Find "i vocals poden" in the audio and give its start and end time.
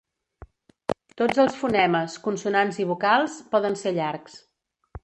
2.85-3.79